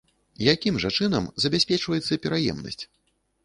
[0.53, 2.83] Якім жа чынам забяспечваецца пераемнасць?